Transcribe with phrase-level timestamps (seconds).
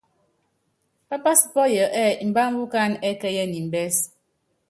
[1.07, 3.95] Pápási pɔ́yɔ ɛ́ɛ́ mbambɛ́ ukánɛ ɛ́kɛ́yɛnɛ mbɛ́s.